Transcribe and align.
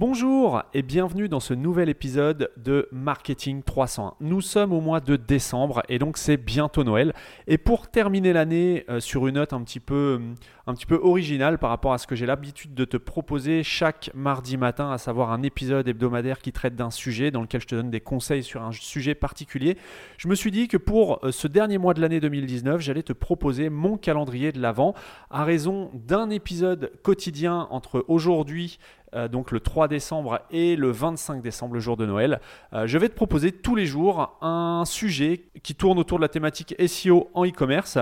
Bonjour 0.00 0.62
et 0.74 0.82
bienvenue 0.82 1.28
dans 1.28 1.40
ce 1.40 1.54
nouvel 1.54 1.88
épisode 1.88 2.52
de 2.56 2.88
Marketing 2.92 3.64
301. 3.64 4.14
Nous 4.20 4.40
sommes 4.40 4.72
au 4.72 4.80
mois 4.80 5.00
de 5.00 5.16
décembre 5.16 5.82
et 5.88 5.98
donc 5.98 6.18
c'est 6.18 6.36
bientôt 6.36 6.84
Noël. 6.84 7.12
Et 7.48 7.58
pour 7.58 7.88
terminer 7.88 8.32
l'année 8.32 8.84
euh, 8.88 9.00
sur 9.00 9.26
une 9.26 9.34
note 9.34 9.52
un 9.52 9.60
petit, 9.62 9.80
peu, 9.80 10.20
un 10.68 10.74
petit 10.74 10.84
peu 10.84 11.00
originale 11.02 11.56
par 11.56 11.70
rapport 11.70 11.94
à 11.94 11.98
ce 11.98 12.06
que 12.06 12.14
j'ai 12.14 12.26
l'habitude 12.26 12.74
de 12.74 12.84
te 12.84 12.98
proposer 12.98 13.62
chaque 13.62 14.10
mardi 14.14 14.58
matin, 14.58 14.90
à 14.90 14.98
savoir 14.98 15.32
un 15.32 15.42
épisode 15.42 15.88
hebdomadaire 15.88 16.40
qui 16.40 16.52
traite 16.52 16.76
d'un 16.76 16.90
sujet 16.90 17.30
dans 17.30 17.40
lequel 17.40 17.62
je 17.62 17.66
te 17.66 17.74
donne 17.74 17.90
des 17.90 18.02
conseils 18.02 18.42
sur 18.42 18.62
un 18.62 18.72
sujet 18.72 19.14
particulier, 19.14 19.78
je 20.18 20.28
me 20.28 20.34
suis 20.34 20.50
dit 20.50 20.68
que 20.68 20.76
pour 20.76 21.24
euh, 21.24 21.32
ce 21.32 21.48
dernier 21.48 21.78
mois 21.78 21.94
de 21.94 22.02
l'année 22.02 22.20
2019, 22.20 22.82
j'allais 22.82 23.02
te 23.02 23.14
proposer 23.14 23.70
mon 23.70 23.96
calendrier 23.96 24.52
de 24.52 24.60
l'Avent 24.60 24.92
à 25.30 25.44
raison 25.44 25.90
d'un 25.94 26.28
épisode 26.28 26.92
quotidien 27.02 27.66
entre 27.70 28.04
aujourd'hui 28.06 28.78
euh, 29.14 29.28
donc 29.28 29.52
le 29.52 29.60
3 29.60 29.88
décembre 29.88 30.40
et 30.50 30.76
le 30.76 30.90
25 30.90 31.40
décembre, 31.40 31.74
le 31.74 31.80
jour 31.80 31.96
de 31.96 32.04
Noël. 32.04 32.40
Euh, 32.74 32.86
je 32.86 32.98
vais 32.98 33.08
te 33.08 33.14
proposer 33.14 33.52
tous 33.52 33.74
les 33.74 33.86
jours 33.86 34.36
un 34.42 34.84
sujet 34.84 35.44
qui 35.62 35.74
tourne 35.74 35.98
autour 35.98 36.18
de 36.18 36.22
la 36.22 36.28
thématique 36.28 36.74
SEO 36.86 37.30
en 37.34 37.46
e-commerce. 37.46 37.98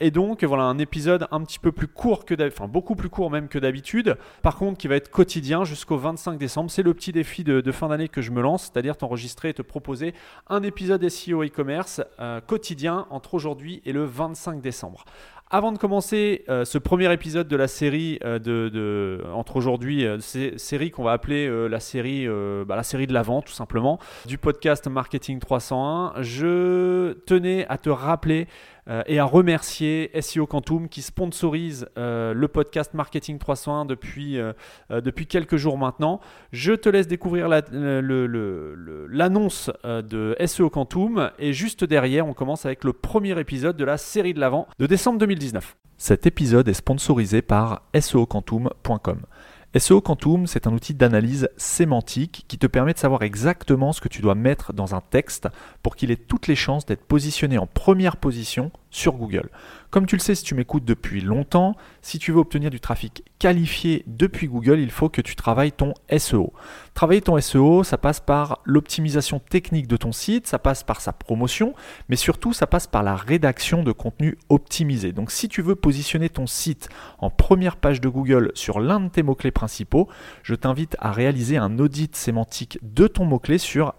Et 0.00 0.10
donc 0.10 0.44
voilà 0.44 0.64
un 0.64 0.78
épisode 0.78 1.26
un 1.30 1.42
petit 1.42 1.58
peu 1.58 1.72
plus 1.72 1.88
court 1.94 2.24
que 2.24 2.34
enfin 2.46 2.68
beaucoup 2.68 2.96
plus 2.96 3.08
court 3.08 3.30
même 3.30 3.48
que 3.48 3.58
d'habitude. 3.58 4.16
Par 4.42 4.56
contre, 4.56 4.78
qui 4.78 4.88
va 4.88 4.96
être 4.96 5.10
quotidien 5.10 5.64
jusqu'au 5.64 5.96
25 5.96 6.38
décembre. 6.38 6.70
C'est 6.70 6.82
le 6.82 6.94
petit 6.94 7.12
défi 7.12 7.44
de, 7.44 7.60
de 7.60 7.72
fin 7.72 7.88
d'année 7.88 8.08
que 8.08 8.20
je 8.20 8.30
me 8.30 8.42
lance, 8.42 8.64
c'est-à-dire 8.64 8.96
t'enregistrer 8.96 9.50
et 9.50 9.54
te 9.54 9.62
proposer 9.62 10.14
un 10.48 10.62
épisode 10.62 11.08
SEO 11.08 11.44
e-commerce 11.44 12.02
quotidien 12.46 13.06
entre 13.10 13.34
aujourd'hui 13.34 13.82
et 13.84 13.92
le 13.92 14.04
25 14.04 14.60
décembre. 14.60 15.04
Avant 15.50 15.72
de 15.72 15.78
commencer 15.78 16.42
euh, 16.48 16.64
ce 16.64 16.78
premier 16.78 17.12
épisode 17.12 17.46
de 17.46 17.54
la 17.54 17.68
série 17.68 18.18
euh, 18.24 18.38
de, 18.38 19.22
entre 19.32 19.56
aujourd'hui, 19.56 20.04
euh, 20.04 20.18
série 20.18 20.90
qu'on 20.90 21.04
va 21.04 21.12
appeler 21.12 21.48
la 21.68 21.80
série 21.80 22.26
bah, 22.66 22.76
la 22.76 22.82
série 22.82 23.06
de 23.06 23.12
l'avant 23.12 23.42
tout 23.42 23.52
simplement 23.52 23.98
du 24.26 24.38
podcast 24.38 24.88
Marketing 24.88 25.38
301, 25.38 26.22
je 26.22 27.12
tenais 27.26 27.66
à 27.68 27.78
te 27.78 27.90
rappeler 27.90 28.48
euh, 28.88 29.02
et 29.06 29.18
à 29.18 29.24
remercier 29.24 30.10
SEO 30.20 30.46
Quantum 30.46 30.88
qui 30.88 31.02
sponsorise 31.02 31.86
euh, 31.96 32.34
le 32.34 32.48
podcast 32.48 32.92
Marketing 32.94 33.38
301 33.38 33.86
depuis, 33.86 34.38
euh, 34.38 34.52
depuis 34.90 35.26
quelques 35.26 35.56
jours 35.56 35.78
maintenant. 35.78 36.20
Je 36.52 36.72
te 36.72 36.88
laisse 36.88 37.08
découvrir 37.08 37.48
l'annonce 39.08 39.70
de 39.84 40.36
SEO 40.46 40.70
Quantum 40.70 41.30
et 41.38 41.52
juste 41.52 41.84
derrière, 41.84 42.26
on 42.26 42.34
commence 42.34 42.66
avec 42.66 42.84
le 42.84 42.92
premier 42.92 43.38
épisode 43.38 43.76
de 43.76 43.84
la 43.84 43.96
série 43.96 44.34
de 44.34 44.40
l'avant 44.40 44.66
de 44.78 44.86
décembre 44.86 45.18
2019. 45.18 45.76
Cet 45.96 46.26
épisode 46.26 46.68
est 46.68 46.74
sponsorisé 46.74 47.40
par 47.40 47.82
SEOquantum.com. 47.98 49.22
SEO 49.76 50.00
Quantum, 50.00 50.46
c'est 50.46 50.68
un 50.68 50.72
outil 50.72 50.94
d'analyse 50.94 51.48
sémantique 51.56 52.44
qui 52.46 52.58
te 52.58 52.68
permet 52.68 52.92
de 52.92 52.98
savoir 52.98 53.22
exactement 53.22 53.92
ce 53.92 54.00
que 54.00 54.08
tu 54.08 54.22
dois 54.22 54.36
mettre 54.36 54.72
dans 54.72 54.94
un 54.94 55.00
texte 55.00 55.48
pour 55.82 55.96
qu'il 55.96 56.12
ait 56.12 56.16
toutes 56.16 56.46
les 56.46 56.54
chances 56.54 56.86
d'être 56.86 57.04
positionné 57.04 57.58
en 57.58 57.66
première 57.66 58.16
position 58.16 58.70
sur 58.94 59.14
Google. 59.14 59.50
Comme 59.90 60.06
tu 60.06 60.16
le 60.16 60.20
sais 60.20 60.34
si 60.34 60.42
tu 60.42 60.54
m'écoutes 60.54 60.84
depuis 60.84 61.20
longtemps, 61.20 61.76
si 62.02 62.18
tu 62.18 62.32
veux 62.32 62.38
obtenir 62.38 62.70
du 62.70 62.80
trafic 62.80 63.22
qualifié 63.38 64.02
depuis 64.06 64.48
Google, 64.48 64.80
il 64.80 64.90
faut 64.90 65.08
que 65.08 65.20
tu 65.20 65.36
travailles 65.36 65.72
ton 65.72 65.94
SEO. 66.16 66.52
Travailler 66.94 67.20
ton 67.20 67.40
SEO, 67.40 67.84
ça 67.84 67.98
passe 67.98 68.20
par 68.20 68.60
l'optimisation 68.64 69.38
technique 69.38 69.86
de 69.86 69.96
ton 69.96 70.12
site, 70.12 70.46
ça 70.46 70.58
passe 70.58 70.82
par 70.82 71.00
sa 71.00 71.12
promotion, 71.12 71.74
mais 72.08 72.16
surtout 72.16 72.52
ça 72.52 72.66
passe 72.66 72.86
par 72.86 73.02
la 73.02 73.14
rédaction 73.14 73.82
de 73.82 73.92
contenu 73.92 74.36
optimisé. 74.48 75.12
Donc 75.12 75.30
si 75.30 75.48
tu 75.48 75.62
veux 75.62 75.76
positionner 75.76 76.28
ton 76.28 76.46
site 76.46 76.88
en 77.18 77.30
première 77.30 77.76
page 77.76 78.00
de 78.00 78.08
Google 78.08 78.52
sur 78.54 78.80
l'un 78.80 79.00
de 79.00 79.08
tes 79.08 79.22
mots-clés 79.22 79.50
principaux, 79.50 80.08
je 80.42 80.54
t'invite 80.54 80.96
à 80.98 81.12
réaliser 81.12 81.56
un 81.56 81.78
audit 81.78 82.14
sémantique 82.16 82.78
de 82.82 83.06
ton 83.06 83.24
mot-clé 83.24 83.58
sur 83.58 83.94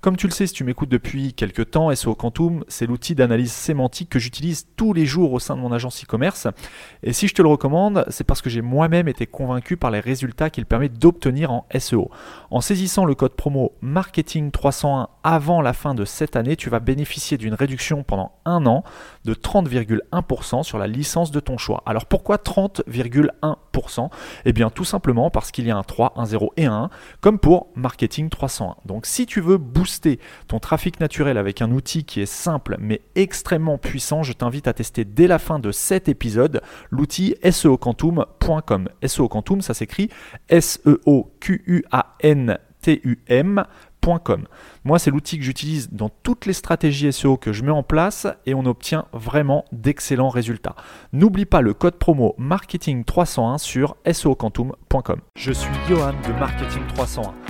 Comme 0.00 0.16
tu 0.16 0.26
le 0.26 0.32
sais, 0.32 0.46
si 0.46 0.54
tu 0.54 0.64
m'écoutes 0.64 0.88
depuis 0.88 1.34
quelques 1.34 1.72
temps, 1.72 1.94
SEO 1.94 2.14
Quantum, 2.14 2.64
c'est 2.68 2.86
l'outil 2.86 3.14
d'analyse 3.14 3.52
sémantique 3.52 4.08
que 4.08 4.18
j'utilise 4.18 4.66
tous 4.76 4.94
les 4.94 5.04
jours 5.04 5.32
au 5.32 5.38
sein 5.38 5.56
de 5.56 5.60
mon 5.60 5.72
agence 5.72 6.02
e-commerce. 6.02 6.48
Et 7.02 7.12
si 7.12 7.28
je 7.28 7.34
te 7.34 7.42
le 7.42 7.48
recommande, 7.48 8.06
c'est 8.08 8.24
parce 8.24 8.40
que 8.40 8.48
j'ai 8.48 8.62
moi-même 8.62 9.08
été 9.08 9.26
convaincu 9.26 9.76
par 9.76 9.90
les 9.90 10.00
résultats 10.00 10.48
qu'il 10.48 10.64
permet 10.64 10.88
d'obtenir 10.88 11.50
en 11.50 11.66
SEO. 11.78 12.10
En 12.50 12.62
saisissant 12.62 13.04
le 13.04 13.14
code 13.14 13.34
promo 13.34 13.72
Marketing 13.82 14.50
301 14.50 15.10
avant 15.24 15.60
la 15.60 15.72
fin 15.72 15.94
de 15.94 16.04
cette 16.04 16.36
année, 16.36 16.56
tu 16.56 16.70
vas 16.70 16.80
bénéficier 16.80 17.36
d'une 17.38 17.54
réduction 17.54 18.02
pendant 18.02 18.32
un 18.44 18.66
an 18.66 18.84
de 19.24 19.34
30,1% 19.34 20.62
sur 20.62 20.78
la 20.78 20.86
licence 20.86 21.30
de 21.30 21.40
ton 21.40 21.58
choix. 21.58 21.82
Alors 21.86 22.06
pourquoi 22.06 22.36
30,1% 22.36 24.10
Eh 24.44 24.52
bien 24.52 24.70
tout 24.70 24.84
simplement 24.84 25.30
parce 25.30 25.50
qu'il 25.50 25.66
y 25.66 25.70
a 25.70 25.76
un 25.76 25.82
3, 25.82 26.14
un 26.16 26.24
0 26.24 26.52
et 26.56 26.66
un 26.66 26.84
1, 26.84 26.90
comme 27.20 27.38
pour 27.38 27.68
Marketing 27.74 28.28
301. 28.28 28.76
Donc 28.86 29.06
si 29.06 29.26
tu 29.26 29.40
veux 29.40 29.58
booster 29.58 30.18
ton 30.48 30.58
trafic 30.58 31.00
naturel 31.00 31.38
avec 31.38 31.62
un 31.62 31.70
outil 31.70 32.04
qui 32.04 32.20
est 32.20 32.26
simple 32.26 32.76
mais 32.78 33.02
extrêmement 33.14 33.78
puissant, 33.78 34.22
je 34.22 34.32
t'invite 34.32 34.68
à 34.68 34.72
tester 34.72 35.04
dès 35.04 35.26
la 35.26 35.38
fin 35.38 35.58
de 35.58 35.72
cet 35.72 36.08
épisode 36.08 36.62
l'outil 36.90 37.34
seoquantum.com. 37.48 38.88
SEO 39.06 39.28
ça 39.60 39.74
s'écrit 39.74 40.08
Moi, 44.84 44.98
c'est 44.98 45.10
l'outil 45.10 45.38
que 45.38 45.44
j'utilise 45.44 45.90
dans 45.90 46.10
toutes 46.22 46.46
les 46.46 46.52
stratégies 46.52 47.12
SEO 47.12 47.36
que 47.36 47.52
je 47.52 47.62
mets 47.62 47.70
en 47.70 47.82
place 47.82 48.26
et 48.46 48.54
on 48.54 48.64
obtient 48.64 49.06
vraiment 49.12 49.64
d'excellents 49.72 50.28
résultats. 50.28 50.74
N'oublie 51.12 51.46
pas 51.46 51.60
le 51.60 51.74
code 51.74 51.96
promo 51.96 52.34
marketing301 52.38 53.58
sur 53.58 53.96
seoquantum.com. 54.10 55.20
Je 55.36 55.52
suis 55.52 55.74
Johan 55.88 56.14
de 56.26 56.32
Marketing 56.38 56.82
301 56.94 57.49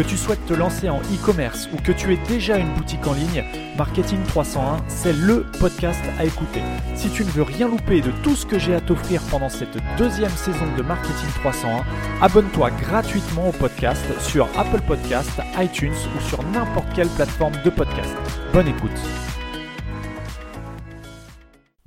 Que 0.00 0.06
tu 0.06 0.16
souhaites 0.16 0.46
te 0.46 0.54
lancer 0.54 0.88
en 0.88 1.00
e-commerce 1.00 1.68
ou 1.74 1.76
que 1.76 1.92
tu 1.92 2.14
aies 2.14 2.20
déjà 2.26 2.56
une 2.56 2.72
boutique 2.72 3.06
en 3.06 3.12
ligne, 3.12 3.44
Marketing 3.76 4.18
301, 4.28 4.78
c'est 4.88 5.12
le 5.12 5.44
podcast 5.58 6.00
à 6.18 6.24
écouter. 6.24 6.62
Si 6.94 7.10
tu 7.10 7.22
ne 7.22 7.28
veux 7.28 7.42
rien 7.42 7.68
louper 7.68 8.00
de 8.00 8.10
tout 8.22 8.34
ce 8.34 8.46
que 8.46 8.58
j'ai 8.58 8.74
à 8.74 8.80
t'offrir 8.80 9.20
pendant 9.30 9.50
cette 9.50 9.76
deuxième 9.98 10.30
saison 10.30 10.64
de 10.74 10.82
Marketing 10.82 11.28
301, 11.40 11.84
abonne-toi 12.22 12.70
gratuitement 12.70 13.50
au 13.50 13.52
podcast 13.52 14.02
sur 14.22 14.48
Apple 14.56 14.80
Podcast, 14.88 15.38
iTunes 15.58 15.92
ou 16.16 16.20
sur 16.22 16.42
n'importe 16.44 16.88
quelle 16.94 17.08
plateforme 17.08 17.56
de 17.62 17.68
podcast. 17.68 18.16
Bonne 18.54 18.68
écoute. 18.68 19.29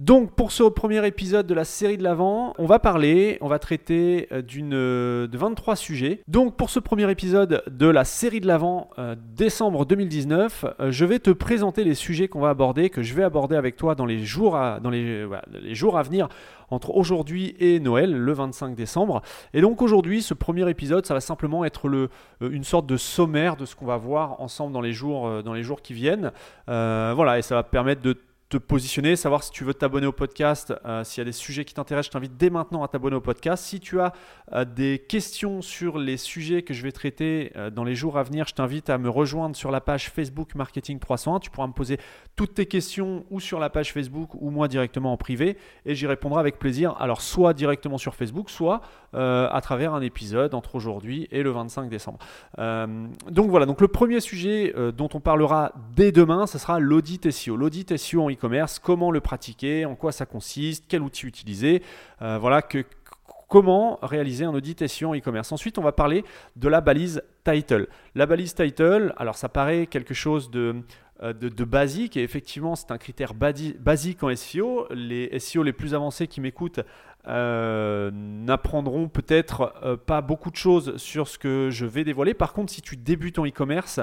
Donc 0.04 0.36
pour 0.36 0.52
ce 0.52 0.64
premier 0.64 1.08
épisode 1.08 1.48
de 1.48 1.54
la 1.54 1.64
série 1.64 1.98
de 1.98 2.04
l'avant, 2.04 2.54
on 2.58 2.66
va 2.66 2.78
parler, 2.78 3.38
on 3.40 3.48
va 3.48 3.58
traiter 3.58 4.28
euh, 4.34 4.42
d'une 4.42 4.74
euh, 4.74 5.28
de 5.28 5.38
23 5.38 5.78
sujets. 5.78 6.20
Donc 6.28 6.58
pour 6.58 6.70
ce 6.70 6.82
premier 6.82 7.10
épisode 7.10 7.64
de 7.72 7.88
la 7.88 8.04
série 8.04 8.42
de 8.42 8.48
l'avant 8.48 8.90
euh, 9.00 9.16
décembre 9.34 9.86
2019, 9.86 10.66
je 10.90 11.06
vais 11.06 11.20
te 11.20 11.30
présenter 11.30 11.86
les 11.86 11.94
sujets 11.96 12.28
qu'on 12.28 12.42
va 12.42 12.50
aborder, 12.50 12.90
que 12.90 13.02
je 13.02 13.14
vais 13.14 13.24
aborder 13.24 13.56
avec 13.56 13.78
toi 13.78 13.96
dans 13.96 14.06
les 14.06 14.26
jours 14.26 14.58
à, 14.58 14.82
dans 14.82 14.90
les, 14.90 15.26
les 15.54 15.74
jours 15.74 15.98
à 15.98 16.04
venir 16.04 16.28
entre 16.70 16.94
aujourd'hui 16.94 17.56
et 17.60 17.80
Noël, 17.80 18.14
le 18.14 18.34
25 18.34 18.76
décembre. 18.76 19.22
Et 19.54 19.62
donc 19.62 19.82
aujourd'hui, 19.82 20.22
ce 20.22 20.34
premier 20.34 20.70
épisode, 20.70 21.06
ça 21.06 21.14
va 21.14 21.22
simplement 21.22 21.64
être 21.64 21.88
le, 21.88 22.10
une 22.42 22.66
sorte 22.66 22.88
de 22.88 22.98
sommaire 22.98 23.56
de 23.56 23.64
ce 23.64 23.74
qu'on 23.74 23.86
va 23.86 23.96
voir 23.96 24.42
ensemble 24.42 24.74
dans 24.74 24.82
les 24.82 24.92
jours, 24.92 25.44
dans 25.44 25.54
les 25.54 25.64
jours 25.64 25.82
qui 25.82 25.94
viennent. 25.94 26.34
voilà, 26.68 27.38
et 27.38 27.42
ça 27.42 27.56
va 27.56 27.64
permettre 27.64 28.02
de 28.02 28.18
positionner, 28.58 29.16
savoir 29.16 29.44
si 29.44 29.52
tu 29.52 29.64
veux 29.64 29.74
t'abonner 29.74 30.08
au 30.08 30.12
podcast, 30.12 30.74
euh, 30.86 31.04
s'il 31.04 31.20
y 31.20 31.22
a 31.22 31.26
des 31.26 31.32
sujets 31.32 31.66
qui 31.66 31.74
t'intéressent, 31.74 32.08
je 32.08 32.12
t'invite 32.12 32.38
dès 32.38 32.50
maintenant 32.50 32.84
à 32.84 32.88
t'abonner 32.88 33.16
au 33.16 33.22
podcast. 33.22 33.64
Si 33.64 33.80
tu 33.80 34.00
as 34.00 34.14
euh, 34.54 34.66
des 34.66 35.00
questions 35.00 35.62
sur 35.62 35.98
les 35.98 36.18
sujets 36.18 36.62
que 36.64 36.74
je 36.74 36.84
vais 36.84 36.92
traiter 36.92 37.52
euh, 37.56 37.70
dans 37.70 37.84
les 37.84 37.96
jours 37.96 38.18
à 38.18 38.24
venir, 38.24 38.48
je 38.48 38.54
t'invite 38.54 38.90
à 38.90 38.98
me 38.98 39.10
rejoindre 39.10 39.56
sur 39.56 39.72
la 39.72 39.82
page 39.82 40.10
Facebook 40.10 40.56
Marketing 40.56 41.00
301. 41.00 41.40
Tu 41.40 41.50
pourras 41.50 41.68
me 41.68 41.74
poser 41.74 41.98
toutes 42.36 42.56
tes 42.56 42.66
questions 42.66 43.26
ou 43.30 43.40
sur 43.40 43.60
la 43.60 43.70
page 43.70 43.94
Facebook 43.94 44.30
ou 44.36 44.50
moi 44.50 44.68
directement 44.68 45.14
en 45.14 45.18
privé 45.18 45.58
et 45.86 45.96
j'y 45.96 46.08
répondrai 46.08 46.40
avec 46.40 46.60
plaisir. 46.60 46.96
Alors 47.00 47.22
soit 47.22 47.54
directement 47.54 47.98
sur 47.98 48.16
Facebook, 48.16 48.50
soit 48.50 48.82
à 49.16 49.60
travers 49.62 49.94
un 49.94 50.02
épisode 50.02 50.56
entre 50.56 50.74
aujourd'hui 50.74 51.28
et 51.30 51.44
le 51.44 51.52
25 51.52 51.88
décembre. 51.88 52.18
donc 52.58 53.50
voilà, 53.52 53.68
donc 53.68 53.80
le 53.80 53.88
premier 53.88 54.20
sujet 54.20 54.74
dont 54.98 55.10
on 55.14 55.20
parlera 55.20 55.72
dès 55.96 56.12
demain, 56.12 56.48
ce 56.48 56.58
sera 56.58 56.80
l'audit 56.80 57.30
SEO. 57.30 57.56
L'audit 57.56 57.96
SEO 57.96 58.24
en 58.24 58.30
comment 58.82 59.12
le 59.12 59.22
pratiquer, 59.22 59.86
en 59.86 59.96
quoi 59.96 60.12
ça 60.12 60.26
consiste, 60.26 60.86
quel 60.88 61.02
outil 61.02 61.28
utiliser, 61.28 61.82
euh, 62.22 62.38
voilà, 62.38 62.62
que, 62.62 62.86
comment 63.48 64.00
réaliser 64.02 64.46
un 64.46 64.54
audit 64.54 64.88
SEO 64.88 65.10
en 65.10 65.16
e-commerce. 65.16 65.52
Ensuite, 65.52 65.78
on 65.78 65.84
va 65.84 65.92
parler 65.92 66.24
de 66.56 66.68
la 66.68 66.82
balise 66.82 67.22
title. 67.44 67.88
La 68.16 68.26
balise 68.26 68.56
title, 68.56 69.14
alors 69.18 69.36
ça 69.36 69.50
paraît 69.50 69.88
quelque 69.88 70.14
chose 70.14 70.50
de, 70.50 70.84
euh, 71.22 71.32
de, 71.32 71.64
basique 71.64 72.18
et 72.18 72.24
effectivement 72.24 72.76
c'est 72.76 72.92
un 72.92 72.98
critère 72.98 73.34
basique 73.34 74.24
en 74.24 74.36
SEO. 74.36 74.88
Les 74.92 75.38
SEO 75.40 75.64
les 75.64 75.72
plus 75.72 75.94
avancés 75.94 76.28
qui 76.28 76.42
m'écoutent 76.42 76.82
euh, 77.28 78.12
n'apprendront 78.14 79.08
peut-être 79.08 79.98
pas 80.06 80.22
beaucoup 80.22 80.52
de 80.52 80.56
choses 80.56 80.98
sur 80.98 81.28
ce 81.28 81.38
que 81.38 81.70
je 81.72 81.86
vais 81.86 82.04
dévoiler. 82.04 82.34
Par 82.34 82.54
contre, 82.54 82.72
si 82.72 82.82
tu 82.82 82.98
débutes 82.98 83.40
en 83.40 83.46
e-commerce, 83.46 84.00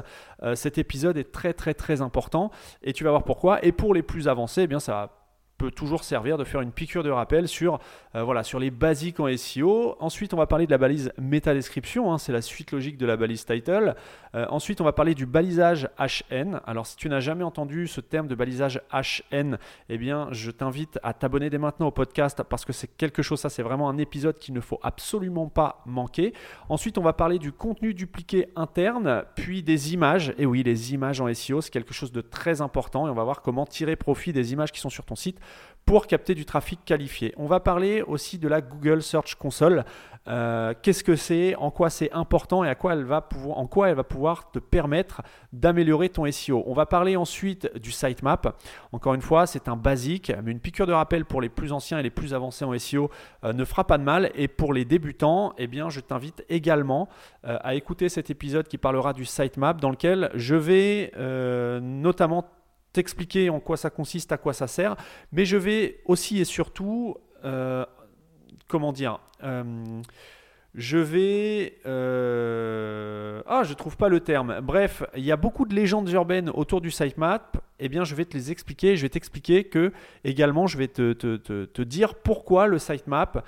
cet 0.55 0.79
épisode 0.79 1.17
est 1.17 1.33
très 1.33 1.53
très 1.53 1.75
très 1.75 2.01
important 2.01 2.51
et 2.83 2.93
tu 2.93 3.05
vas 3.05 3.11
voir 3.11 3.25
pourquoi. 3.25 3.65
Et 3.65 3.73
pour 3.73 3.95
les 3.95 4.03
plus 4.03 4.29
avancés, 4.29 4.63
eh 4.63 4.67
bien 4.67 4.81
ça 4.81 4.93
va 4.93 5.20
peut 5.61 5.71
toujours 5.71 6.05
servir 6.05 6.39
de 6.39 6.45
faire 6.45 6.63
une 6.63 6.73
piqûre 6.73 7.03
de 7.03 7.11
rappel 7.11 7.47
sur, 7.47 7.81
euh, 8.15 8.23
voilà, 8.23 8.43
sur 8.43 8.59
les 8.59 8.71
basiques 8.71 9.21
en 9.21 9.27
SEO. 9.37 9.95
Ensuite, 10.01 10.33
on 10.33 10.39
va 10.39 10.47
parler 10.47 10.65
de 10.65 10.71
la 10.71 10.79
balise 10.79 11.13
méta 11.21 11.53
description, 11.53 12.11
hein, 12.11 12.17
c'est 12.17 12.33
la 12.33 12.41
suite 12.41 12.73
logique 12.73 12.97
de 12.97 13.05
la 13.05 13.19
balise 13.19 13.45
title. 13.45 13.95
Euh, 14.35 14.47
ensuite, 14.49 14.81
on 14.81 14.85
va 14.85 14.95
parler 14.95 15.15
du 15.15 15.27
balisage 15.27 15.91
HN. 15.99 16.61
Alors, 16.67 16.87
si 16.87 16.97
tu 16.97 17.11
n'as 17.11 17.21
jamais 17.21 17.45
entendu 17.45 17.89
ce 17.89 18.01
terme 18.01 18.27
de 18.27 18.35
balisage 18.35 18.81
HN, 18.91 19.59
eh 19.91 19.99
bien, 19.99 20.29
je 20.31 20.51
t'invite 20.51 20.99
à 21.03 21.13
t'abonner 21.13 21.51
dès 21.51 21.59
maintenant 21.59 21.89
au 21.89 21.91
podcast 21.91 22.43
parce 22.43 22.65
que 22.65 22.73
c'est 22.73 22.89
quelque 22.97 23.21
chose, 23.21 23.41
ça 23.41 23.51
c'est 23.51 23.63
vraiment 23.63 23.91
un 23.91 23.99
épisode 23.99 24.39
qu'il 24.39 24.55
ne 24.55 24.61
faut 24.61 24.81
absolument 24.83 25.49
pas 25.49 25.83
manquer. 25.85 26.33
Ensuite, 26.71 26.97
on 26.97 27.03
va 27.03 27.13
parler 27.13 27.39
du 27.39 27.53
contenu 27.53 27.93
dupliqué 27.93 28.49
interne, 28.57 29.25
puis 29.35 29.63
des 29.63 29.93
images. 29.93 30.33
Et 30.39 30.47
oui, 30.47 30.63
les 30.63 30.95
images 30.95 31.21
en 31.21 31.33
SEO, 31.35 31.61
c'est 31.61 31.71
quelque 31.71 31.93
chose 31.93 32.13
de 32.13 32.23
très 32.23 32.63
important 32.63 33.07
et 33.07 33.11
on 33.11 33.15
va 33.15 33.25
voir 33.25 33.43
comment 33.43 33.67
tirer 33.67 33.97
profit 33.97 34.33
des 34.33 34.55
images 34.55 34.73
qui 34.73 34.81
sont 34.81 34.89
sur 34.89 35.05
ton 35.05 35.17
site 35.17 35.39
pour 35.91 36.07
capter 36.07 36.37
du 36.37 36.45
trafic 36.45 36.85
qualifié. 36.85 37.35
On 37.37 37.47
va 37.47 37.59
parler 37.59 38.03
aussi 38.03 38.39
de 38.39 38.47
la 38.47 38.61
Google 38.61 39.03
Search 39.03 39.35
Console. 39.35 39.85
Euh, 40.29 40.75
qu'est-ce 40.83 41.03
que 41.03 41.17
c'est, 41.17 41.57
en 41.57 41.73
quoi 41.73 41.91
c'est 41.91 42.13
important 42.13 42.63
et 42.63 42.69
à 42.69 42.77
quoi 42.77 42.93
elle 42.93 43.05
va 43.05 43.23
pouvoir, 43.23 43.59
en 43.59 43.67
quoi 43.67 43.89
elle 43.89 43.97
va 43.97 44.05
pouvoir 44.05 44.53
te 44.53 44.61
permettre 44.61 45.23
d'améliorer 45.53 46.09
ton 46.09 46.31
SEO. 46.31 46.63
On 46.67 46.75
va 46.75 46.87
parler 46.87 47.17
ensuite 47.17 47.77
du 47.77 47.91
sitemap. 47.91 48.57
Encore 48.93 49.15
une 49.15 49.23
fois, 49.23 49.47
c'est 49.47 49.67
un 49.67 49.77
basique, 49.77 50.31
mais 50.45 50.53
une 50.53 50.61
piqûre 50.61 50.87
de 50.87 50.93
rappel 50.93 51.25
pour 51.25 51.41
les 51.41 51.49
plus 51.49 51.73
anciens 51.73 51.99
et 51.99 52.03
les 52.05 52.11
plus 52.11 52.35
avancés 52.35 52.65
en 52.65 52.79
SEO 52.79 53.11
euh, 53.45 53.53
ne 53.53 53.65
fera 53.65 53.85
pas 53.85 53.99
de 53.99 54.05
mal. 54.05 54.31
Et 54.37 54.47
pour 54.47 54.73
les 54.73 54.85
débutants, 54.85 55.55
eh 55.59 55.67
bien, 55.67 55.89
je 55.89 55.99
t'invite 55.99 56.45
également 56.49 57.09
euh, 57.47 57.59
à 57.63 57.75
écouter 57.75 58.09
cet 58.09 58.31
épisode 58.31 58.69
qui 58.69 58.79
parlera 58.79 59.13
du 59.13 59.25
sitemap 59.25 59.81
dans 59.81 59.91
lequel 59.91 60.31
je 60.35 60.55
vais 60.55 61.13
notamment 61.81 62.45
t'expliquer 62.93 63.51
en 63.51 63.61
quoi 63.61 63.77
ça 63.77 63.91
consiste, 63.91 64.33
à 64.33 64.39
quoi 64.39 64.53
ça 64.53 64.67
sert, 64.67 64.97
mais 65.33 65.45
je 65.45 65.57
vais 65.57 66.01
aussi 66.07 66.41
et 66.41 66.45
surtout, 66.45 67.17
euh, 67.45 67.85
comment 68.69 68.93
dire, 68.93 69.21
euh, 69.43 70.03
je 70.75 70.99
vais... 70.99 71.79
Euh, 71.87 73.43
ah, 73.47 73.63
je 73.65 73.75
trouve 73.75 73.97
pas 73.97 74.09
le 74.09 74.21
terme. 74.21 74.61
Bref, 74.63 75.03
il 75.17 75.25
y 75.25 75.33
a 75.33 75.37
beaucoup 75.37 75.67
de 75.67 75.75
légendes 75.75 76.09
urbaines 76.11 76.51
autour 76.51 76.81
du 76.81 76.91
sitemap. 76.91 77.57
Eh 77.81 77.89
bien, 77.89 78.05
je 78.05 78.15
vais 78.15 78.25
te 78.25 78.37
les 78.37 78.51
expliquer. 78.53 78.97
Je 78.97 79.03
vais 79.03 79.09
t'expliquer 79.09 79.65
que, 79.65 79.93
également, 80.25 80.67
je 80.67 80.79
vais 80.79 80.89
te, 80.89 81.83
dire 81.83 82.15
pourquoi 82.15 82.67
le 82.67 82.79
sitemap 82.79 83.45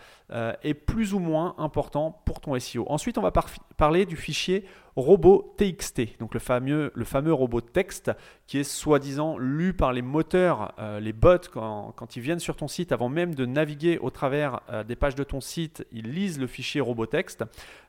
est 0.62 0.74
plus 0.74 1.14
ou 1.14 1.18
moins 1.18 1.54
important 1.58 2.22
pour 2.24 2.40
ton 2.40 2.58
SEO. 2.58 2.86
Ensuite, 2.88 3.18
on 3.18 3.22
va 3.22 3.32
parler 3.76 4.06
du 4.06 4.16
fichier 4.16 4.64
robot 4.96 5.54
TXT, 5.56 6.18
donc 6.18 6.34
le 6.34 6.40
fameux, 6.40 6.92
le 6.94 7.32
robot 7.32 7.60
texte 7.60 8.10
qui 8.46 8.58
est 8.58 8.64
soi-disant 8.64 9.38
lu 9.38 9.72
par 9.72 9.92
les 9.92 10.02
moteurs, 10.02 10.74
euh, 10.78 11.00
les 11.00 11.12
bots, 11.12 11.38
quand, 11.52 12.16
ils 12.16 12.20
viennent 12.20 12.38
sur 12.38 12.56
ton 12.56 12.68
site, 12.68 12.92
avant 12.92 13.08
même 13.08 13.34
de 13.34 13.46
naviguer 13.46 13.98
au 13.98 14.10
travers 14.10 14.60
euh, 14.70 14.84
des 14.84 14.96
pages 14.96 15.14
de 15.14 15.24
ton 15.24 15.40
site, 15.40 15.86
ils 15.92 16.12
lisent 16.12 16.38
le 16.38 16.46
fichier 16.46 16.80
robot 16.80 17.06
texte. 17.06 17.44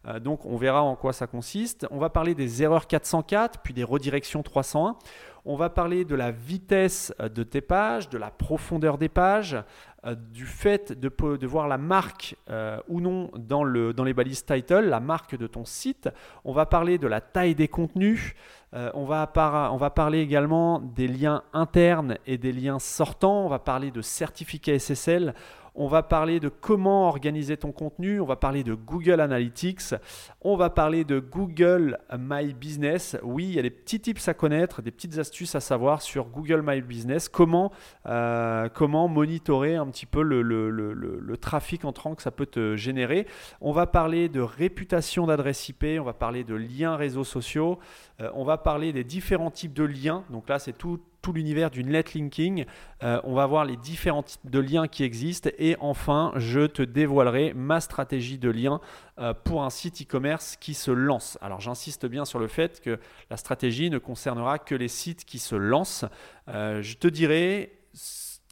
Euh, 0.08 0.20
donc 0.20 0.46
on 0.46 0.56
verra 0.56 0.82
en 0.82 0.96
quoi 0.96 1.12
ça 1.12 1.28
consiste. 1.28 1.86
On 1.92 2.00
va 2.00 2.10
parler 2.10 2.36
des 2.36 2.64
erreurs 2.64 2.88
404, 2.88 3.60
puis 3.60 3.74
des 3.74 3.84
redirections 3.84 4.44
301. 4.44 4.98
On 5.46 5.56
va 5.58 5.70
parler 5.70 6.06
de 6.06 6.16
la 6.16 6.32
vitesse 6.32 7.14
de 7.20 7.44
tes 7.44 7.62
pages, 7.62 8.10
de 8.10 8.18
la 8.18 8.32
profondeur 8.32 8.98
des 8.98 9.10
pages, 9.10 9.58
euh, 10.06 10.16
du 10.16 10.46
fait 10.46 10.92
de, 10.92 11.48
voir 11.48 11.70
la 11.70 11.78
marque 11.78 12.36
euh, 12.50 12.78
ou 12.90 13.00
non 13.00 13.32
dans, 13.38 13.64
le, 13.64 13.94
dans 13.94 14.04
les 14.04 14.14
balises 14.14 14.46
title, 14.46 14.82
la 14.82 15.00
marque 15.00 15.38
de 15.38 15.48
ton 15.48 15.64
site. 15.64 16.10
On 16.44 16.52
va 16.52 16.66
parler 16.66 16.98
de 16.98 17.08
la 17.08 17.22
taille 17.22 17.56
des 17.56 17.70
contenus. 17.70 18.36
Euh, 18.74 18.92
on, 18.96 19.06
va 19.06 19.32
on, 19.72 19.78
va 19.78 19.90
parler 19.92 20.20
également 20.20 20.80
des 20.80 21.08
liens 21.08 21.44
internes 21.54 22.18
et 22.26 22.38
des 22.38 22.52
liens 22.52 22.80
sortants. 22.80 23.46
On 23.46 23.48
va 23.48 23.60
parler 23.60 23.92
de 23.92 24.02
certificats 24.02 24.78
SSL. 24.78 25.34
On 25.76 25.88
va 25.88 26.04
parler 26.04 26.40
de 26.40 26.50
comment 26.50 27.08
organiser 27.08 27.58
ton 27.58 27.72
contenu, 27.72 28.20
on 28.20 28.26
va 28.26 28.36
parler 28.36 28.64
de 28.64 28.76
Google 28.76 29.20
Analytics, 29.20 29.96
on 30.42 30.56
va 30.56 30.70
parler 30.70 31.04
de 31.04 31.20
Google 31.20 31.98
My 32.18 32.54
Business. 32.54 33.18
Oui, 33.24 33.46
il 33.46 33.54
y 33.56 33.60
a 33.60 33.64
des 33.64 33.72
petits 33.72 34.00
tips 34.00 34.28
à 34.28 34.36
connaître, 34.36 34.84
des 34.84 34.92
petites 34.92 35.18
astuces 35.18 35.56
à 35.56 35.60
savoir 35.60 36.04
sur 36.04 36.26
Google 36.26 36.62
My 36.64 36.82
Business, 36.82 37.28
comment, 37.28 37.72
euh, 38.06 38.70
monitorer 38.80 39.76
un 39.76 39.88
petit 39.88 40.06
peu 40.06 40.22
le, 40.22 40.42
le, 40.44 41.38
trafic 41.38 41.84
entrant 41.86 42.14
que 42.14 42.22
ça 42.22 42.32
peut 42.32 42.46
te 42.46 42.76
générer. 42.76 43.26
On 43.60 43.72
va 43.72 43.88
parler 43.88 44.30
de 44.30 44.42
réputation 44.42 45.26
d'adresse 45.26 45.68
IP, 45.70 45.86
on 46.00 46.04
va 46.04 46.14
parler 46.14 46.44
de 46.44 46.54
liens 46.54 46.96
réseaux 46.96 47.24
sociaux, 47.24 47.80
euh, 48.22 48.30
on 48.36 48.44
va 48.44 48.58
parler 48.58 48.94
des 48.94 49.04
différents 49.04 49.52
types 49.52 49.74
de 49.74 49.84
liens. 49.84 50.24
Donc 50.30 50.48
là, 50.48 50.60
c'est 50.60 50.78
tout 50.78 51.00
tout 51.24 51.34
l'univers 51.34 51.72
du 51.72 51.84
netlinking. 51.84 52.66
Euh, 53.02 53.20
on 53.24 53.34
va 53.34 53.48
voir 53.48 53.66
les 53.66 53.78
différents 53.78 54.22
types 54.22 54.48
de 54.48 54.60
liens 54.60 54.88
qui 54.88 55.04
existent. 55.04 55.50
Et 55.58 55.76
enfin, 55.80 56.34
je 56.36 56.68
te 56.68 56.84
dévoilerai 56.84 57.54
ma 57.56 57.80
stratégie 57.80 58.38
de 58.38 58.50
lien 58.50 58.80
euh, 59.18 59.34
pour 59.34 59.64
un 59.64 59.72
site 59.72 60.04
e-commerce 60.04 60.58
qui 60.58 60.76
se 60.76 60.92
lance. 60.92 61.40
Alors 61.42 61.62
j'insiste 61.62 62.06
bien 62.06 62.26
sur 62.26 62.38
le 62.38 62.48
fait 62.48 62.82
que 62.82 63.00
la 63.32 63.38
stratégie 63.38 63.90
ne 63.90 63.98
concernera 63.98 64.60
que 64.60 64.76
les 64.76 64.90
sites 64.90 65.26
qui 65.26 65.40
se 65.40 65.56
lancent. 65.56 66.06
Euh, 66.50 66.82
je 66.82 66.98
te 66.98 67.08
dirai 67.08 67.80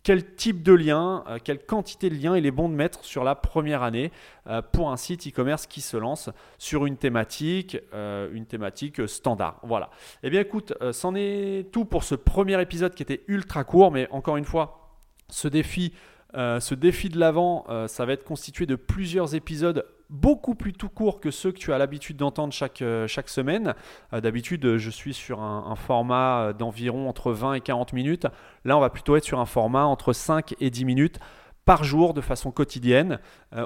quel 0.03 0.35
type 0.35 0.63
de 0.63 0.73
lien, 0.73 1.23
euh, 1.27 1.37
quelle 1.43 1.63
quantité 1.63 2.09
de 2.09 2.15
liens 2.15 2.35
il 2.35 2.45
est 2.45 2.51
bon 2.51 2.69
de 2.69 2.73
mettre 2.73 3.03
sur 3.05 3.23
la 3.23 3.35
première 3.35 3.83
année 3.83 4.11
euh, 4.47 4.61
pour 4.61 4.91
un 4.91 4.97
site 4.97 5.27
e-commerce 5.27 5.67
qui 5.67 5.81
se 5.81 5.97
lance 5.97 6.29
sur 6.57 6.85
une 6.85 6.97
thématique, 6.97 7.77
euh, 7.93 8.29
une 8.33 8.45
thématique 8.45 9.07
standard. 9.07 9.59
Voilà. 9.63 9.89
Eh 10.23 10.29
bien 10.29 10.41
écoute, 10.41 10.73
c'en 10.91 11.15
est 11.15 11.71
tout 11.71 11.85
pour 11.85 12.03
ce 12.03 12.15
premier 12.15 12.59
épisode 12.61 12.95
qui 12.95 13.03
était 13.03 13.23
ultra 13.27 13.63
court, 13.63 13.91
mais 13.91 14.07
encore 14.11 14.37
une 14.37 14.45
fois, 14.45 14.97
ce 15.29 15.47
défi, 15.47 15.93
ce 16.33 16.73
défi 16.73 17.09
de 17.09 17.19
l'avant, 17.19 17.65
ça 17.87 18.05
va 18.05 18.13
être 18.13 18.23
constitué 18.23 18.65
de 18.65 18.75
plusieurs 18.75 19.35
épisodes 19.35 19.85
beaucoup 20.11 20.55
plus 20.55 20.73
tout 20.73 20.89
court 20.89 21.19
que 21.19 21.31
ceux 21.31 21.51
que 21.51 21.57
tu 21.57 21.73
as 21.73 21.77
l'habitude 21.77 22.17
d'entendre 22.17 22.53
chaque, 22.53 22.81
euh, 22.81 23.07
semaine. 23.25 23.73
Euh, 24.13 24.21
d'habitude, 24.21 24.77
je 24.77 24.89
suis 24.89 25.13
sur 25.13 25.41
un, 25.41 25.75
format 25.75 26.41
euh, 26.41 26.53
d'environ 26.53 27.09
entre 27.09 27.31
20 27.31 27.53
et 27.53 27.61
40 27.61 27.93
minutes. 27.93 28.27
Là, 28.65 28.77
on 28.77 28.81
va 28.81 28.89
plutôt 28.89 29.15
être 29.15 29.23
sur 29.23 29.39
un 29.39 29.45
format 29.45 29.85
entre 29.85 30.13
5 30.13 30.55
et 30.59 30.69
10 30.69 30.85
minutes 30.85 31.19
par 31.63 31.83
jour 31.83 32.13
de 32.13 32.21
façon 32.21 32.51
quotidienne. 32.51 33.19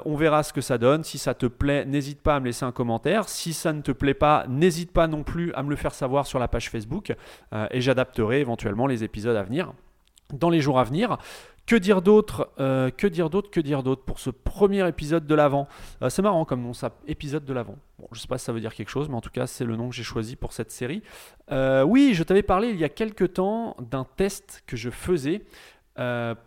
on 0.04 0.16
verra 0.16 0.42
ce 0.42 0.52
que 0.52 0.60
ça 0.60 0.76
donne. 0.76 1.02
Si 1.02 1.16
ça 1.16 1.32
te 1.32 1.46
plaît, 1.46 1.86
n'hésite 1.86 2.20
pas 2.20 2.36
à 2.36 2.40
me 2.40 2.44
laisser 2.44 2.64
un 2.64 2.70
commentaire. 2.70 3.26
Si 3.28 3.54
ça 3.54 3.72
ne 3.72 3.80
te 3.80 3.90
plaît 3.90 4.14
pas, 4.14 4.44
n'hésite 4.48 4.92
pas 4.92 5.06
non 5.06 5.22
plus 5.22 5.52
à 5.54 5.62
me 5.62 5.70
le 5.70 5.76
faire 5.76 5.94
savoir 5.94 6.26
sur 6.26 6.38
la 6.38 6.46
page 6.46 6.68
Facebook 6.68 7.14
et 7.70 7.80
j'adapterai 7.80 8.40
éventuellement 8.40 8.86
les 8.86 9.02
épisodes 9.02 9.34
à 9.34 9.42
venir 9.42 9.72
dans 10.32 10.50
les 10.50 10.60
jours 10.60 10.78
à 10.78 10.84
venir. 10.84 11.18
Que 11.66 11.74
dire 11.74 12.00
d'autre 12.00 12.50
euh, 12.60 12.90
Que 12.90 13.06
dire 13.06 13.28
d'autre 13.28 13.50
Que 13.50 13.60
dire 13.60 13.82
d'autre 13.82 14.04
pour 14.04 14.20
ce 14.20 14.30
premier 14.30 14.86
épisode 14.88 15.26
de 15.26 15.34
l'avant 15.34 15.66
euh, 16.00 16.08
C'est 16.08 16.22
marrant 16.22 16.44
comme 16.44 16.62
nom, 16.62 16.72
ça, 16.72 16.92
épisode 17.08 17.44
de 17.44 17.52
l'avant. 17.52 17.76
Bon, 17.98 18.06
je 18.12 18.20
sais 18.20 18.28
pas 18.28 18.38
si 18.38 18.44
ça 18.44 18.52
veut 18.52 18.60
dire 18.60 18.72
quelque 18.72 18.88
chose, 18.88 19.08
mais 19.08 19.16
en 19.16 19.20
tout 19.20 19.30
cas, 19.30 19.46
c'est 19.46 19.64
le 19.64 19.74
nom 19.74 19.88
que 19.88 19.94
j'ai 19.94 20.04
choisi 20.04 20.36
pour 20.36 20.52
cette 20.52 20.70
série. 20.70 21.02
Euh, 21.50 21.82
oui, 21.82 22.12
je 22.14 22.22
t'avais 22.22 22.42
parlé 22.42 22.68
il 22.68 22.76
y 22.76 22.84
a 22.84 22.88
quelques 22.88 23.34
temps 23.34 23.76
d'un 23.80 24.06
test 24.16 24.62
que 24.66 24.76
je 24.76 24.90
faisais 24.90 25.42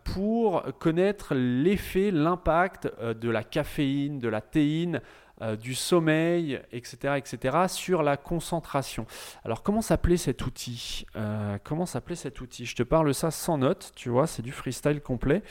pour 0.03 0.61
connaître 0.77 1.33
l'effet, 1.33 2.11
l'impact 2.11 2.88
de 3.01 3.29
la 3.31 3.43
caféine, 3.43 4.19
de 4.19 4.29
la 4.29 4.41
théine 4.41 5.01
euh, 5.41 5.55
du 5.55 5.74
sommeil, 5.74 6.60
etc., 6.74 7.13
etc., 7.17 7.58
sur 7.67 8.03
la 8.03 8.17
concentration. 8.17 9.05
Alors, 9.46 9.63
comment 9.63 9.81
s'appelait 9.81 10.17
cet 10.17 10.46
outil 10.46 11.05
euh, 11.15 11.58
Comment 11.63 11.86
s'appelait 11.86 12.15
cet 12.15 12.41
outil? 12.41 12.65
Je 12.65 12.75
te 12.75 12.84
parle 12.84 13.13
ça 13.13 13.31
sans 13.31 13.58
note, 13.58 13.93
tu 13.96 14.10
vois, 14.10 14.27
c'est 14.27 14.41
du 14.41 14.51
freestyle 14.51 15.00
complet. 15.00 15.41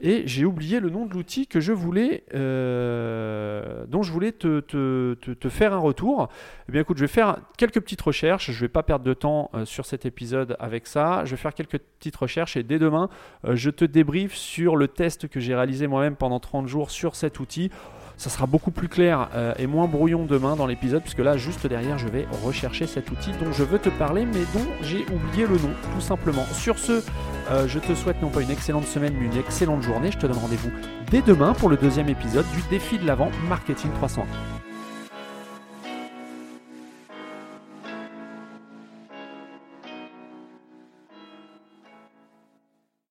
Et 0.00 0.24
j'ai 0.26 0.44
oublié 0.44 0.80
le 0.80 0.90
nom 0.90 1.06
de 1.06 1.14
l'outil 1.14 1.46
que 1.46 1.60
je 1.60 1.72
voulais, 1.72 2.24
euh, 2.34 3.86
dont 3.86 4.02
je 4.02 4.10
voulais 4.10 4.32
te, 4.32 4.58
te, 4.60 5.48
faire 5.48 5.72
un 5.72 5.78
retour. 5.78 6.28
Eh 6.68 6.72
bien, 6.72 6.80
écoute, 6.80 6.96
je 6.96 7.04
vais 7.04 7.08
faire 7.08 7.38
quelques 7.56 7.80
petites 7.80 8.02
recherches. 8.02 8.50
Je 8.50 8.60
vais 8.60 8.68
pas 8.68 8.82
perdre 8.82 9.04
de 9.04 9.14
temps 9.14 9.52
sur 9.64 9.86
cet 9.86 10.06
épisode 10.06 10.56
avec 10.58 10.88
ça. 10.88 11.24
Je 11.24 11.30
vais 11.30 11.36
faire 11.36 11.54
quelques 11.54 11.78
petites 11.78 12.16
recherches 12.16 12.56
et 12.56 12.64
dès 12.64 12.80
demain, 12.80 13.08
je 13.44 13.70
te 13.70 13.84
débriefe 13.84 14.34
sur 14.34 14.76
le 14.76 14.88
test 14.88 15.28
que 15.28 15.38
j'ai 15.38 15.54
réalisé 15.54 15.86
moi-même 15.86 16.16
pendant 16.16 16.40
30 16.40 16.66
jours 16.66 16.90
sur 16.90 17.14
cet 17.14 17.38
outil. 17.38 17.70
Ça 18.16 18.30
sera 18.30 18.46
beaucoup 18.46 18.70
plus 18.70 18.88
clair 18.88 19.28
euh, 19.34 19.52
et 19.58 19.66
moins 19.66 19.86
brouillon 19.86 20.24
demain 20.24 20.56
dans 20.56 20.66
l'épisode, 20.66 21.02
puisque 21.02 21.18
là, 21.18 21.36
juste 21.36 21.66
derrière, 21.66 21.98
je 21.98 22.08
vais 22.08 22.26
rechercher 22.42 22.86
cet 22.86 23.10
outil 23.10 23.30
dont 23.32 23.52
je 23.52 23.62
veux 23.62 23.78
te 23.78 23.90
parler, 23.90 24.24
mais 24.24 24.40
dont 24.54 24.66
j'ai 24.82 25.04
oublié 25.12 25.46
le 25.46 25.58
nom, 25.58 25.70
tout 25.94 26.00
simplement. 26.00 26.44
Sur 26.52 26.78
ce, 26.78 27.02
euh, 27.50 27.68
je 27.68 27.78
te 27.78 27.94
souhaite 27.94 28.20
non 28.22 28.30
pas 28.30 28.40
une 28.40 28.50
excellente 28.50 28.86
semaine, 28.86 29.14
mais 29.18 29.26
une 29.26 29.36
excellente 29.36 29.82
journée. 29.82 30.10
Je 30.10 30.18
te 30.18 30.26
donne 30.26 30.38
rendez-vous 30.38 30.70
dès 31.10 31.20
demain 31.20 31.52
pour 31.52 31.68
le 31.68 31.76
deuxième 31.76 32.08
épisode 32.08 32.46
du 32.52 32.62
défi 32.70 32.98
de 32.98 33.06
l'avant 33.06 33.30
Marketing 33.48 33.90
301. 33.92 34.55